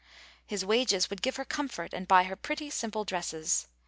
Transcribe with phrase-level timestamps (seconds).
[0.47, 3.67] His wages would give her comfort and buy her pretty simple dresses.